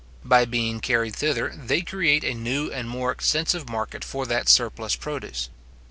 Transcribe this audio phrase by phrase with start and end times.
[0.25, 4.95] By being carried thither, they create a new and more extensive market for that surplus
[4.95, 5.49] produce.